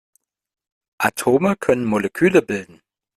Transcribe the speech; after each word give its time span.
Atome 0.97 1.55
können 1.57 1.85
Moleküle 1.85 2.41
bilden. 2.41 2.81